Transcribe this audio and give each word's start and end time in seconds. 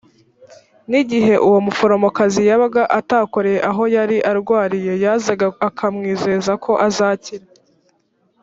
ni 0.89 0.97
igihe 1.03 1.33
uwo 1.47 1.57
muforomokazi 1.65 2.41
yabaga 2.49 2.83
atakoreye 2.99 3.59
aho 3.69 3.83
yari 3.95 4.17
arwariye 4.31 4.91
yarazaga 5.03 5.47
akamwizeza 5.67 6.51
ko 6.63 6.71
azakira 6.87 7.45